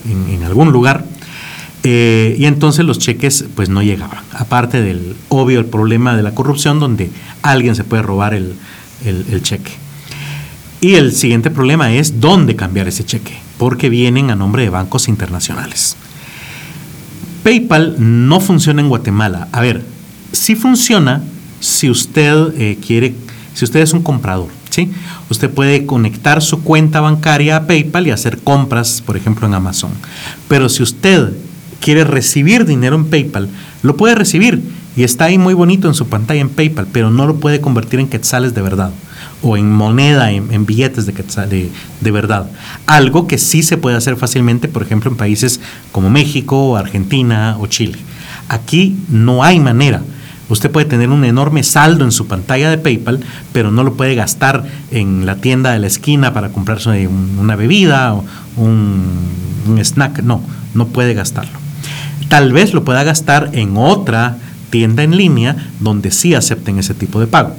en, 0.09 0.43
algún 0.45 0.73
lugar. 0.73 1.05
Eh, 1.83 2.37
y 2.39 2.47
entonces 2.47 2.85
los 2.85 2.99
cheques 2.99 3.45
pues 3.55 3.69
no 3.69 3.83
llegaban. 3.83 4.25
Aparte 4.33 4.81
del 4.81 5.17
obvio 5.29 5.67
problema 5.71 6.17
de 6.17 6.23
la 6.23 6.35
corrupción 6.35 6.81
donde 6.81 7.11
alguien 7.43 7.75
se 7.75 7.85
puede 7.85 8.03
robar 8.03 8.35
el, 8.35 8.55
cheque. 9.43 9.73
Y 10.81 10.95
el 10.95 11.13
siguiente 11.13 11.51
problema 11.51 11.93
es 11.93 12.21
dónde 12.21 12.57
cambiar 12.57 12.89
ese 12.89 13.05
cheque, 13.05 13.39
porque 13.59 13.89
vienen 13.89 14.31
a 14.31 14.37
nombre 14.37 14.63
de 14.63 14.71
bancos 14.71 15.09
internacionales. 15.09 15.97
PayPal 17.43 17.97
no 17.99 18.41
funciona 18.41 18.81
en 18.81 18.89
Guatemala. 18.89 19.49
A 19.53 19.61
ver, 19.61 19.83
sí 20.33 20.55
funciona 20.57 21.23
si 21.61 21.91
usted 21.91 22.55
eh, 22.59 22.79
quiere, 22.85 23.15
si 23.55 23.65
usted 23.65 23.81
es 23.81 23.93
un 23.93 24.03
comprador. 24.03 24.49
Usted 25.31 25.51
puede 25.51 25.87
conectar 25.87 26.43
su 26.43 26.63
cuenta 26.63 27.01
bancaria 27.01 27.57
a 27.57 27.67
PayPal 27.67 28.07
y 28.07 28.11
hacer 28.11 28.39
compras, 28.39 29.03
por 29.05 29.17
ejemplo, 29.17 29.47
en 29.47 29.55
Amazon. 29.55 29.91
Pero 30.49 30.69
si 30.69 30.83
usted 30.83 31.33
quiere 31.81 32.05
recibir 32.05 32.65
dinero 32.65 32.97
en 32.97 33.07
PayPal, 33.07 33.49
lo 33.83 33.97
puede 33.97 34.15
recibir 34.15 34.63
y 34.97 35.03
está 35.03 35.27
ahí 35.27 35.39
muy 35.39 35.55
bonito 35.55 35.89
en 35.89 35.95
su 35.95 36.07
pantalla 36.07 36.41
en 36.41 36.49
PayPal, 36.49 36.87
pero 36.93 37.11
no 37.11 37.27
lo 37.27 37.37
puede 37.37 37.61
convertir 37.61 38.01
en 38.01 38.09
quetzales 38.09 38.55
de 38.55 38.63
verdad 38.63 38.91
o 39.43 39.57
en 39.57 39.71
moneda, 39.71 40.31
en, 40.31 40.65
billetes 40.65 41.05
de, 41.05 41.13
quetzales 41.13 41.69
de, 42.01 42.11
verdad. 42.11 42.51
Algo 42.87 43.27
que 43.27 43.37
sí 43.37 43.63
se 43.63 43.77
puede 43.77 43.97
hacer 43.97 44.17
fácilmente, 44.17 44.69
por 44.69 44.83
ejemplo, 44.83 45.11
en 45.11 45.17
países 45.17 45.61
como 45.93 46.09
México, 46.09 46.77
Argentina 46.77 47.57
o 47.61 47.67
Chile. 47.67 47.99
Aquí 48.49 48.97
no 49.09 49.45
hay 49.45 49.61
manera. 49.61 50.03
Usted 50.49 50.71
puede 50.71 50.87
tener 50.87 51.09
un 51.09 51.25
enorme 51.25 51.63
saldo 51.63 52.05
en 52.05 52.13
su 52.13 52.27
pantalla 52.27 52.69
de 52.69 52.79
PayPal, 52.79 53.21
pero 53.53 53.71
no 53.71 53.83
lo 53.83 53.95
puede 53.95 54.15
gastar 54.15 54.65
en 54.91 55.25
la 55.25 55.37
tienda 55.37 55.73
de 55.73 55.79
la 55.79 55.87
esquina 55.87 56.35
para 56.35 56.51
comprarse 56.51 57.09
una 57.09 57.57
bebida 57.57 58.15
o 58.15 58.25
un, 58.57 59.81
snack. 59.83 60.23
No, 60.23 60.43
no 60.75 60.87
puede 60.89 61.15
gastarlo. 61.15 61.59
Tal 62.29 62.53
vez 62.53 62.75
lo 62.75 62.85
pueda 62.85 63.05
gastar 63.05 63.51
en 63.53 63.77
otra 63.77 64.37
tienda 64.71 65.03
en 65.03 65.17
línea 65.17 65.71
donde 65.81 66.11
sí 66.11 66.35
acepten 66.35 66.79
ese 66.79 66.95
tipo 66.95 67.21
de 67.21 67.27
pago. 67.27 67.55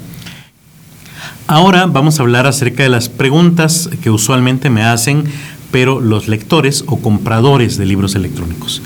Ahora 1.48 1.86
vamos 1.86 2.20
a 2.20 2.24
hablar 2.24 2.48
acerca 2.48 2.84
de 2.84 2.90
las 2.90 3.08
preguntas 3.08 3.90
que 4.02 4.10
usualmente 4.10 4.70
me 4.70 4.84
hacen, 4.84 5.26
pero 5.72 6.00
los 6.00 6.28
lectores 6.28 6.84
o 6.88 7.00
compradores 7.00 7.78
de 7.78 7.86
libros 7.86 8.16
electrónicos. 8.16 8.82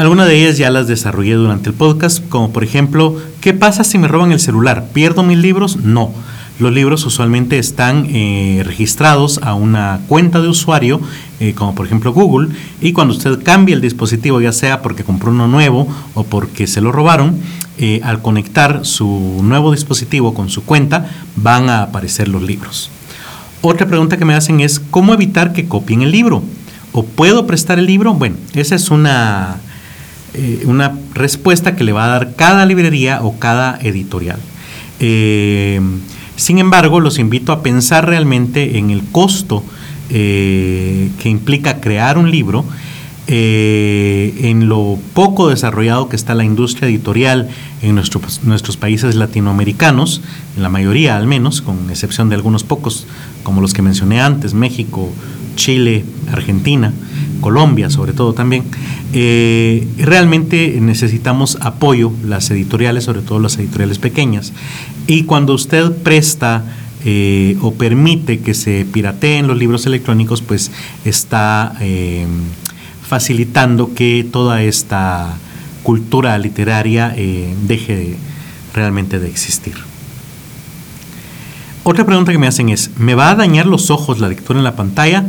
Algunas 0.00 0.28
de 0.28 0.40
ellas 0.40 0.56
ya 0.56 0.70
las 0.70 0.88
desarrollé 0.88 1.34
durante 1.34 1.68
el 1.68 1.74
podcast, 1.74 2.26
como 2.30 2.52
por 2.52 2.64
ejemplo, 2.64 3.18
¿qué 3.42 3.52
pasa 3.52 3.84
si 3.84 3.98
me 3.98 4.08
roban 4.08 4.32
el 4.32 4.40
celular? 4.40 4.86
¿Pierdo 4.94 5.22
mis 5.22 5.36
libros? 5.36 5.76
No. 5.76 6.10
Los 6.58 6.72
libros 6.72 7.04
usualmente 7.04 7.58
están 7.58 8.06
eh, 8.08 8.62
registrados 8.64 9.40
a 9.42 9.52
una 9.52 10.00
cuenta 10.08 10.40
de 10.40 10.48
usuario, 10.48 11.02
eh, 11.38 11.52
como 11.54 11.74
por 11.74 11.84
ejemplo 11.84 12.14
Google, 12.14 12.48
y 12.80 12.94
cuando 12.94 13.12
usted 13.12 13.42
cambia 13.42 13.74
el 13.74 13.82
dispositivo, 13.82 14.40
ya 14.40 14.52
sea 14.52 14.80
porque 14.80 15.04
compró 15.04 15.32
uno 15.32 15.48
nuevo 15.48 15.86
o 16.14 16.24
porque 16.24 16.66
se 16.66 16.80
lo 16.80 16.92
robaron, 16.92 17.38
eh, 17.76 18.00
al 18.02 18.22
conectar 18.22 18.86
su 18.86 19.40
nuevo 19.42 19.70
dispositivo 19.70 20.32
con 20.32 20.48
su 20.48 20.64
cuenta, 20.64 21.10
van 21.36 21.68
a 21.68 21.82
aparecer 21.82 22.26
los 22.26 22.40
libros. 22.40 22.90
Otra 23.60 23.86
pregunta 23.86 24.16
que 24.16 24.24
me 24.24 24.32
hacen 24.32 24.60
es, 24.60 24.80
¿cómo 24.80 25.12
evitar 25.12 25.52
que 25.52 25.68
copien 25.68 26.00
el 26.00 26.10
libro? 26.10 26.42
¿O 26.92 27.04
puedo 27.04 27.46
prestar 27.46 27.78
el 27.78 27.84
libro? 27.84 28.14
Bueno, 28.14 28.36
esa 28.54 28.74
es 28.74 28.90
una 28.90 29.58
eh, 30.32 30.62
una 30.66 30.96
respuesta 31.12 31.74
que 31.74 31.82
le 31.82 31.92
va 31.92 32.04
a 32.04 32.08
dar 32.08 32.36
cada 32.36 32.64
librería 32.64 33.20
o 33.22 33.38
cada 33.38 33.78
editorial. 33.82 34.38
Eh, 35.00 35.80
sin 36.36 36.58
embargo, 36.58 37.00
los 37.00 37.18
invito 37.18 37.52
a 37.52 37.62
pensar 37.62 38.06
realmente 38.06 38.78
en 38.78 38.90
el 38.90 39.02
costo 39.10 39.64
eh, 40.08 41.10
que 41.20 41.28
implica 41.28 41.80
crear 41.80 42.16
un 42.16 42.30
libro, 42.30 42.64
en 43.32 44.68
lo 44.68 44.98
poco 45.14 45.50
desarrollado 45.50 46.08
que 46.08 46.16
está 46.16 46.34
la 46.34 46.42
industria 46.42 46.88
editorial 46.88 47.48
en 47.80 47.94
nuestros 47.94 48.76
países 48.76 49.14
latinoamericanos, 49.14 50.20
en 50.56 50.64
la 50.64 50.68
mayoría 50.68 51.16
al 51.16 51.28
menos, 51.28 51.62
con 51.62 51.90
excepción 51.90 52.28
de 52.28 52.34
algunos 52.34 52.64
pocos, 52.64 53.06
como 53.44 53.60
los 53.60 53.72
que 53.72 53.82
mencioné 53.82 54.20
antes, 54.20 54.52
México, 54.52 55.12
Chile, 55.54 56.04
Argentina, 56.32 56.92
Colombia 57.40 57.90
sobre 57.90 58.12
todo 58.12 58.32
también, 58.32 58.64
eh, 59.12 59.86
realmente 59.98 60.78
necesitamos 60.80 61.58
apoyo, 61.60 62.12
las 62.24 62.50
editoriales, 62.50 63.04
sobre 63.04 63.22
todo 63.22 63.38
las 63.38 63.58
editoriales 63.58 63.98
pequeñas. 63.98 64.52
Y 65.06 65.24
cuando 65.24 65.54
usted 65.54 65.92
presta 65.92 66.64
eh, 67.04 67.56
o 67.62 67.72
permite 67.72 68.40
que 68.40 68.54
se 68.54 68.84
pirateen 68.84 69.46
los 69.46 69.58
libros 69.58 69.86
electrónicos, 69.86 70.42
pues 70.42 70.70
está 71.04 71.74
eh, 71.80 72.26
facilitando 73.06 73.94
que 73.94 74.26
toda 74.30 74.62
esta 74.62 75.36
cultura 75.82 76.38
literaria 76.38 77.14
deje 77.66 78.16
realmente 78.74 79.18
de 79.18 79.28
existir. 79.28 79.74
Otra 81.82 82.04
pregunta 82.04 82.30
que 82.30 82.38
me 82.38 82.46
hacen 82.46 82.68
es, 82.68 82.90
¿me 82.98 83.14
va 83.14 83.30
a 83.30 83.34
dañar 83.34 83.66
los 83.66 83.90
ojos 83.90 84.20
la 84.20 84.28
lectura 84.28 84.58
en 84.58 84.64
la 84.64 84.76
pantalla? 84.76 85.24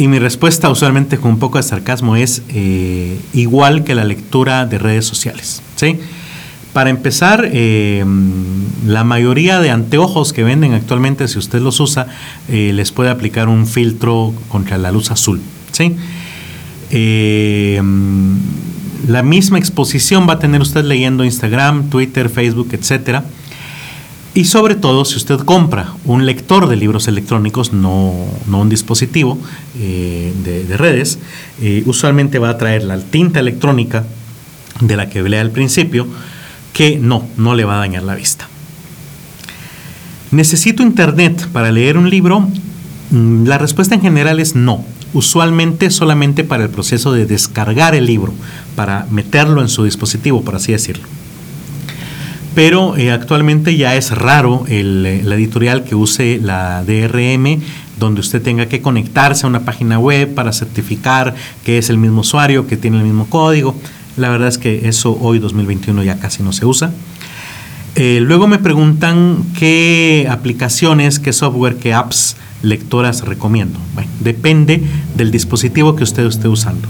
Y 0.00 0.08
mi 0.08 0.18
respuesta, 0.18 0.70
usualmente 0.70 1.18
con 1.18 1.32
un 1.32 1.38
poco 1.38 1.58
de 1.58 1.62
sarcasmo, 1.62 2.16
es 2.16 2.40
eh, 2.48 3.20
igual 3.34 3.84
que 3.84 3.94
la 3.94 4.04
lectura 4.04 4.64
de 4.64 4.78
redes 4.78 5.04
sociales. 5.04 5.60
¿sí? 5.76 5.98
Para 6.72 6.88
empezar, 6.88 7.50
eh, 7.52 8.02
la 8.86 9.04
mayoría 9.04 9.60
de 9.60 9.68
anteojos 9.68 10.32
que 10.32 10.42
venden 10.42 10.72
actualmente, 10.72 11.28
si 11.28 11.38
usted 11.38 11.60
los 11.60 11.80
usa, 11.80 12.06
eh, 12.48 12.72
les 12.72 12.92
puede 12.92 13.10
aplicar 13.10 13.50
un 13.50 13.66
filtro 13.66 14.32
contra 14.48 14.78
la 14.78 14.90
luz 14.90 15.10
azul. 15.10 15.38
¿sí? 15.72 15.94
Eh, 16.92 17.82
la 19.06 19.22
misma 19.22 19.58
exposición 19.58 20.26
va 20.26 20.32
a 20.32 20.38
tener 20.38 20.62
usted 20.62 20.82
leyendo 20.82 21.24
Instagram, 21.24 21.90
Twitter, 21.90 22.30
Facebook, 22.30 22.68
etcétera. 22.72 23.22
Y 24.32 24.44
sobre 24.44 24.76
todo, 24.76 25.04
si 25.04 25.16
usted 25.16 25.38
compra 25.38 25.94
un 26.04 26.24
lector 26.24 26.68
de 26.68 26.76
libros 26.76 27.08
electrónicos, 27.08 27.72
no, 27.72 28.14
un 28.46 28.68
dispositivo 28.68 29.38
de, 29.74 30.64
de, 30.68 30.76
redes, 30.76 31.18
usualmente 31.86 32.38
va 32.38 32.50
a 32.50 32.58
traer 32.58 32.84
la 32.84 32.98
tinta 32.98 33.40
electrónica 33.40 34.04
de 34.80 34.96
la 34.96 35.08
que 35.08 35.18
hablé 35.18 35.40
al 35.40 35.50
principio, 35.50 36.06
que 36.72 36.98
no, 36.98 37.26
no 37.36 37.54
le 37.54 37.64
va 37.64 37.74
a 37.74 37.78
dañar 37.78 38.04
la 38.04 38.14
vista. 38.14 38.48
¿Necesito 40.30 40.82
internet 40.82 41.48
para 41.52 41.72
leer 41.72 41.98
un 41.98 42.08
libro? 42.08 42.48
Mm, 43.10 43.46
la 43.46 43.58
respuesta 43.58 43.94
en 43.94 44.00
general 44.00 44.38
es 44.38 44.54
no. 44.54 44.84
Usualmente 45.12 45.90
solamente 45.90 46.44
para 46.44 46.62
el 46.62 46.70
proceso 46.70 47.12
de 47.12 47.26
descargar 47.26 47.96
el 47.96 48.06
libro, 48.06 48.32
para 48.76 49.06
meterlo 49.10 49.60
en 49.60 49.68
su 49.68 49.82
dispositivo, 49.82 50.42
por 50.42 50.54
así 50.54 50.70
decirlo. 50.70 51.04
Pero 52.54 52.96
eh, 52.96 53.12
actualmente 53.12 53.76
ya 53.76 53.94
es 53.94 54.10
raro 54.10 54.64
el, 54.68 55.06
eh, 55.06 55.22
la 55.24 55.36
editorial 55.36 55.84
que 55.84 55.94
use 55.94 56.40
la 56.42 56.82
DRM, 56.84 57.60
donde 57.98 58.20
usted 58.20 58.42
tenga 58.42 58.66
que 58.66 58.80
conectarse 58.80 59.46
a 59.46 59.48
una 59.48 59.60
página 59.60 59.98
web 59.98 60.34
para 60.34 60.52
certificar 60.52 61.34
que 61.64 61.78
es 61.78 61.90
el 61.90 61.98
mismo 61.98 62.22
usuario, 62.22 62.66
que 62.66 62.76
tiene 62.76 62.98
el 62.98 63.04
mismo 63.04 63.26
código. 63.26 63.76
La 64.16 64.28
verdad 64.30 64.48
es 64.48 64.58
que 64.58 64.88
eso 64.88 65.16
hoy 65.20 65.38
2021 65.38 66.02
ya 66.02 66.18
casi 66.18 66.42
no 66.42 66.52
se 66.52 66.66
usa. 66.66 66.90
Eh, 67.96 68.20
luego 68.20 68.46
me 68.46 68.58
preguntan 68.58 69.44
qué 69.58 70.26
aplicaciones, 70.30 71.18
qué 71.18 71.32
software, 71.32 71.76
qué 71.76 71.92
apps 71.92 72.36
lectoras 72.62 73.22
recomiendo. 73.22 73.78
Bueno, 73.94 74.10
depende 74.20 74.82
del 75.16 75.30
dispositivo 75.30 75.96
que 75.96 76.04
usted 76.04 76.24
esté 76.24 76.48
usando. 76.48 76.88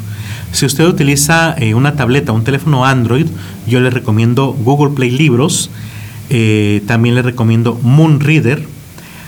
Si 0.53 0.67
usted 0.67 0.87
utiliza 0.87 1.55
eh, 1.59 1.75
una 1.75 1.95
tableta, 1.95 2.33
un 2.33 2.45
teléfono 2.45 2.85
Android, 2.85 3.27
yo 3.67 3.81
le 3.81 3.91
recomiendo 3.91 4.53
Google 4.53 4.95
Play 4.95 5.11
Libros. 5.11 5.71
Eh, 6.29 6.83
también 6.87 7.15
le 7.15 7.23
recomiendo 7.23 7.79
Moon 7.83 8.21
Reader. 8.21 8.65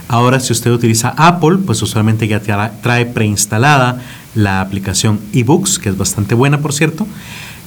Ahora, 0.08 0.40
si 0.40 0.52
usted 0.52 0.70
utiliza 0.70 1.14
Apple, 1.16 1.58
pues 1.64 1.80
usualmente 1.80 2.28
ya 2.28 2.40
trae 2.40 3.06
preinstalada 3.06 4.02
la 4.34 4.60
aplicación 4.60 5.20
eBooks, 5.32 5.78
que 5.78 5.88
es 5.88 5.96
bastante 5.96 6.34
buena, 6.34 6.60
por 6.60 6.72
cierto. 6.72 7.06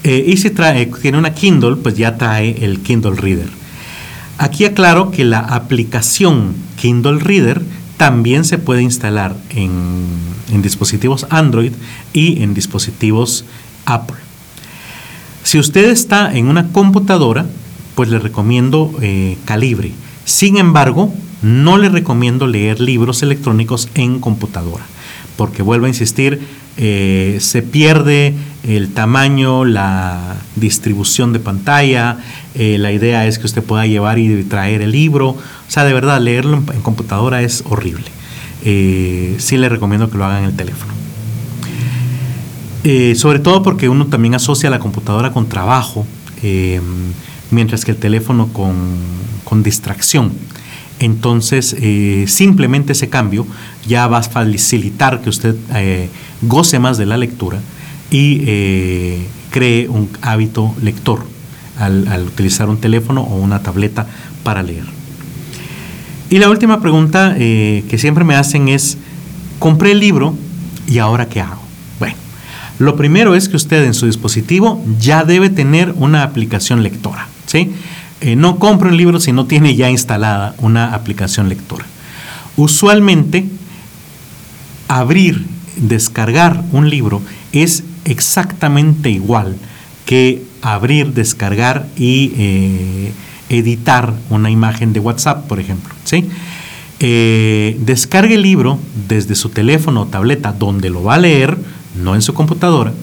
Eh, 0.04 0.24
y 0.28 0.38
si 0.38 0.52
tiene 0.52 1.18
una 1.18 1.34
Kindle, 1.34 1.78
pues 1.78 1.98
ya 1.98 2.18
trae 2.18 2.64
el 2.64 2.82
Kindle 2.82 3.16
Reader. 3.16 3.50
Aquí 4.38 4.66
aclaro 4.66 5.12
que 5.12 5.24
la 5.24 5.40
aplicación 5.40 6.54
Kindle 6.80 7.20
Reader 7.20 7.62
también 7.98 8.44
se 8.44 8.58
puede 8.58 8.82
instalar 8.82 9.36
en, 9.50 10.06
dispositivos 10.62 11.28
Android 11.30 11.74
y 12.14 12.42
en 12.42 12.54
dispositivos 12.54 13.46
Apple. 13.86 14.18
Si 15.44 15.60
usted 15.60 15.90
está 15.90 16.36
en 16.36 16.48
una 16.48 16.72
computadora, 16.72 17.46
pues 17.94 18.10
le 18.10 18.20
recomiendo 18.20 18.92
eh, 19.02 19.38
Calibre. 19.46 19.92
Sin 20.24 20.58
embargo, 20.58 21.14
no 21.42 21.78
le 21.78 21.90
recomiendo 21.90 22.48
leer 22.48 22.80
libros 22.80 23.22
electrónicos 23.22 23.90
en 23.94 24.20
computadora, 24.20 24.86
porque 25.38 25.62
vuelvo 25.62 25.86
a 25.86 25.90
insistir, 25.90 26.42
eh, 26.77 27.38
se 27.39 27.62
pierde 27.62 28.34
el 28.63 28.89
tamaño, 28.91 29.63
la 29.63 30.36
distribución 30.55 31.32
de 31.32 31.39
pantalla, 31.39 32.17
eh, 32.53 32.77
la 32.77 32.91
idea 32.91 33.25
es 33.27 33.39
que 33.39 33.46
usted 33.46 33.63
pueda 33.63 33.86
llevar 33.86 34.20
y 34.20 34.44
traer 34.44 34.82
el 34.82 34.91
libro, 34.91 35.29
o 35.29 35.38
sea, 35.67 35.86
de 35.86 35.94
verdad, 35.94 36.20
leerlo 36.20 36.57
en, 36.57 36.81
computadora 36.81 37.42
es 37.42 37.64
horrible. 37.70 38.05
Eh, 38.64 39.35
sí 39.38 39.57
le 39.57 39.70
recomiendo 39.70 40.09
que 40.09 40.18
lo 40.18 40.25
hagan 40.25 40.44
en 40.44 40.50
el 40.50 40.55
teléfono. 40.55 40.94
sobre 43.16 43.40
todo 43.40 43.64
porque 43.64 43.90
uno 43.90 44.07
también 44.07 44.35
asocia 44.35 44.70
la 44.70 44.79
computadora 44.79 45.31
con 45.31 45.48
trabajo, 45.50 46.05
mientras 47.51 47.85
que 47.85 47.92
el 47.92 47.98
teléfono 47.98 48.50
con 48.50 49.64
distracción. 49.64 50.33
Entonces, 51.00 51.75
eh, 51.79 52.25
simplemente 52.27 52.94
ese 52.94 53.10
cambio 53.10 53.46
ya 53.88 54.08
va 54.08 54.20
a 54.20 54.24
facilitar 54.24 55.22
que 55.22 55.29
usted 55.29 55.55
eh, 55.74 56.10
goce 56.42 56.79
más 56.79 56.98
de 56.98 57.05
la 57.05 57.18
lectura 57.18 57.60
y 58.10 58.44
eh, 58.46 59.25
cree 59.51 59.90
un 59.90 60.10
hábito 60.22 60.74
lector 60.81 61.25
al, 61.77 62.25
utilizar 62.25 62.70
un 62.70 62.77
teléfono 62.77 63.22
o 63.22 63.36
una 63.36 63.62
tableta 63.62 64.08
para 64.44 64.64
leer. 64.64 64.86
Y 66.29 66.40
la 66.40 66.50
última 66.50 66.81
pregunta 66.81 67.36
que 67.38 67.98
siempre 67.98 68.24
me 68.24 68.36
hacen 68.36 68.68
es, 68.68 68.98
compré 69.60 69.92
el 69.92 70.00
libro 70.00 70.36
y 70.88 70.98
ahora 70.98 71.27
qué 71.27 71.42
hago? 71.42 71.62
Bueno, 72.00 72.16
lo 72.79 72.96
primero 72.96 73.36
es 73.36 73.48
que 73.48 73.58
usted 73.58 73.86
en 73.86 73.94
su 73.94 74.08
dispositivo 74.08 74.84
ya 75.00 75.24
debe 75.24 75.50
tener 75.50 75.94
una 75.98 76.24
aplicación 76.24 76.81
lectora. 76.81 77.27
¿sí? 77.46 77.74
Eh, 78.22 78.36
no 78.36 78.60
compre 78.60 78.90
un 78.90 78.98
libro 78.98 79.20
si 79.20 79.34
no 79.34 79.46
tiene 79.46 79.75
ya 79.75 79.90
instalada 79.90 80.56
una 80.60 80.94
aplicación 80.94 81.50
lectora. 81.50 81.86
Usualmente, 82.56 83.46
abrir, 84.88 85.46
descargar 85.75 86.64
un 86.72 86.90
libro 86.90 87.22
es 87.51 87.84
exactamente 88.06 89.10
igual 89.10 89.58
que 90.06 90.44
abrir, 90.62 91.14
descargar 91.14 91.88
y 91.98 92.32
eh, 92.38 93.12
editar 93.50 94.14
una 94.30 94.50
imagen 94.50 94.94
de 94.94 95.01
WhatsApp, 95.01 95.48
por 95.48 95.60
ejemplo. 95.60 95.94
Eh, 97.01 97.78
descargue 97.82 98.36
el 98.36 98.42
libro 98.44 98.80
desde 99.10 99.36
su 99.36 99.50
teléfono 99.50 100.04
o 100.04 100.06
tableta 100.06 100.54
donde 100.54 100.90
lo 100.90 101.04
va 101.04 101.16
a 101.16 101.20
leer, 101.20 101.58
no 102.01 102.16
en 102.16 102.22
su 102.22 102.34
computadora, 102.34 102.94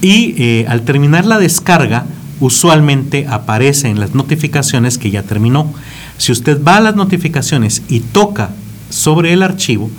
y 0.00 0.64
al 0.64 0.82
terminar 0.82 1.26
la 1.26 1.38
descarga, 1.38 2.06
usualmente 2.40 3.26
aparece 3.28 3.88
en 3.88 4.00
las 4.00 4.14
notificaciones 4.14 4.98
que 4.98 5.10
ya 5.10 5.22
terminó. 5.22 5.72
Si 6.18 6.32
usted 6.32 6.62
va 6.62 6.76
a 6.76 6.80
las 6.80 6.96
notificaciones 6.96 7.82
y 7.88 8.00
toca 8.00 8.50
sobre 8.88 9.32
el 9.32 9.42
archivo, 9.42 9.90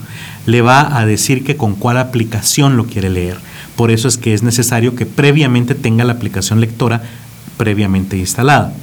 le 0.46 0.62
va 0.62 0.98
a 0.98 1.06
decir 1.06 1.44
que 1.44 1.56
con 1.56 1.76
cuál 1.76 1.98
aplicación 1.98 2.78
lo 2.78 2.86
quiere 2.86 3.10
leer. 3.10 3.38
Por 3.76 3.92
eso 3.92 4.08
es 4.08 4.18
que 4.18 4.34
es 4.34 4.44
necesario 4.44 4.96
que 4.96 5.06
previamente 5.06 5.76
tenga 5.76 6.04
la 6.04 6.14
aplicación 6.14 6.60
lectora 6.60 7.02
previamente 7.58 8.18
instalada. 8.18 8.74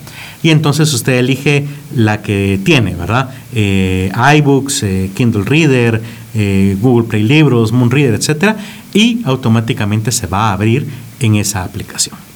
Y 0.43 0.51
entonces 0.51 0.93
usted 0.95 1.15
elige 1.15 1.67
la 1.95 2.23
que 2.23 2.61
tiene, 2.63 2.95
¿verdad? 2.95 3.31
Eh, 3.55 4.13
iBooks, 4.37 4.83
eh, 4.85 5.11
Kindle 5.15 5.43
Reader, 5.45 6.01
eh, 6.35 6.77
Google 6.81 7.09
Play 7.09 7.25
Libros, 7.25 7.73
Moon 7.73 7.91
Reader, 7.91 8.15
etc. 8.15 8.57
Y 8.95 9.21
automáticamente 9.25 10.13
se 10.13 10.29
va 10.29 10.51
a 10.51 10.53
abrir 10.53 10.87
en 11.19 11.35
esa 11.35 11.65
aplicación. 11.65 12.28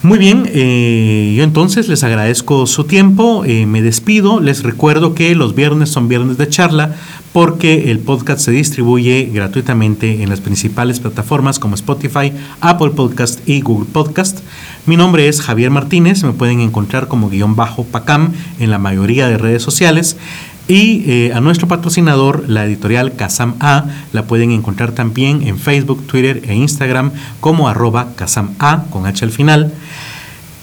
Muy 0.00 0.20
bien, 0.20 0.44
eh, 0.46 1.34
yo 1.36 1.42
entonces 1.42 1.88
les 1.88 2.04
agradezco 2.04 2.68
su 2.68 2.84
tiempo, 2.84 3.44
eh, 3.44 3.66
me 3.66 3.82
despido, 3.82 4.38
les 4.38 4.62
recuerdo 4.62 5.12
que 5.12 5.34
los 5.34 5.56
viernes 5.56 5.88
son 5.88 6.06
viernes 6.06 6.38
de 6.38 6.48
charla 6.48 6.94
porque 7.32 7.90
el 7.90 7.98
podcast 7.98 8.40
se 8.42 8.52
distribuye 8.52 9.28
gratuitamente 9.32 10.22
en 10.22 10.28
las 10.28 10.40
principales 10.40 11.00
plataformas 11.00 11.58
como 11.58 11.74
Spotify, 11.74 12.32
Apple 12.60 12.90
Podcast 12.90 13.40
y 13.48 13.60
Google 13.60 13.88
Podcast. 13.92 14.38
Mi 14.86 14.96
nombre 14.96 15.26
es 15.26 15.40
Javier 15.40 15.72
Martínez, 15.72 16.22
me 16.22 16.32
pueden 16.32 16.60
encontrar 16.60 17.08
como 17.08 17.28
guion 17.28 17.56
bajo 17.56 17.82
PACAM 17.82 18.34
en 18.60 18.70
la 18.70 18.78
mayoría 18.78 19.26
de 19.26 19.36
redes 19.36 19.62
sociales. 19.62 20.16
Y 20.68 21.10
eh, 21.10 21.32
a 21.32 21.40
nuestro 21.40 21.66
patrocinador, 21.66 22.44
la 22.46 22.66
editorial 22.66 23.16
Kazam 23.16 23.54
A, 23.60 23.86
la 24.12 24.24
pueden 24.24 24.50
encontrar 24.52 24.92
también 24.92 25.40
en 25.46 25.58
Facebook, 25.58 26.06
Twitter 26.06 26.42
e 26.46 26.54
Instagram 26.54 27.10
como 27.40 27.70
arroba 27.70 28.08
Kazam 28.14 28.50
A 28.58 28.84
con 28.90 29.06
H 29.06 29.24
al 29.24 29.30
final. 29.30 29.72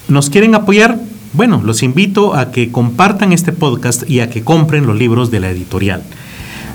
¿Nos 0.06 0.30
quieren 0.30 0.54
apoyar? 0.54 1.00
Bueno, 1.32 1.60
los 1.64 1.82
invito 1.82 2.36
a 2.36 2.52
que 2.52 2.70
compartan 2.70 3.32
este 3.32 3.50
podcast 3.50 4.08
y 4.08 4.20
a 4.20 4.30
que 4.30 4.44
compren 4.44 4.86
los 4.86 4.96
libros 4.96 5.32
de 5.32 5.40
la 5.40 5.50
editorial. 5.50 6.04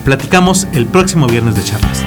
Platicamos 0.04 0.68
el 0.74 0.86
próximo 0.86 1.26
viernes 1.28 1.56
de 1.56 1.64
charlas. 1.64 2.04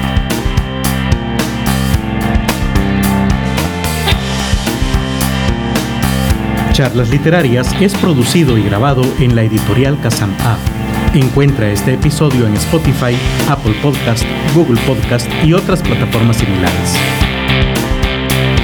Charlas 6.75 7.09
Literarias 7.09 7.75
es 7.81 7.95
producido 7.95 8.59
y 8.59 8.65
grabado 8.65 9.05
en 9.21 9.35
la 9.35 9.45
editorial 9.45 9.99
Kazam 10.03 10.35
A 10.41 10.74
Encuentra 11.15 11.71
este 11.71 11.95
episodio 11.95 12.45
en 12.49 12.55
Spotify, 12.55 13.17
Apple 13.49 13.75
Podcast, 13.83 14.25
Google 14.53 14.81
Podcast 14.85 15.31
y 15.45 15.53
otras 15.53 15.81
plataformas 15.81 16.39
similares. 16.39 16.97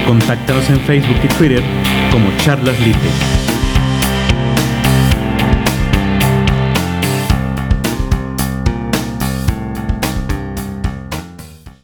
Contáctanos 0.04 0.68
en 0.68 0.80
Facebook 0.80 1.16
y 1.22 1.28
Twitter 1.28 1.62
como 2.10 2.28
Charlas 2.38 2.78
Lite. 2.80 3.39